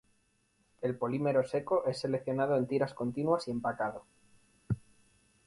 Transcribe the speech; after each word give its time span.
El 0.81 0.97
polímero 0.97 1.43
seco 1.43 1.85
es 1.85 1.99
seccionado 1.99 2.57
en 2.57 2.65
tiras 2.65 2.95
continuas 2.95 3.47
y 3.47 3.51
empacado. 3.51 4.03